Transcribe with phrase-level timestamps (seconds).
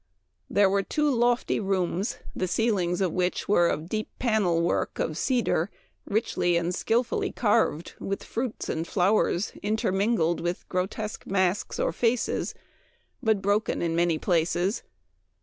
[0.49, 5.13] There were two lofty rooms, the ceilings of which were of deep panel work o(
[5.13, 5.69] cedar,
[6.07, 11.91] richly and skillfull v carved with fruits and flowers in termingled with grotesque masks or
[11.93, 12.55] faces,
[13.21, 14.81] but broken in many places.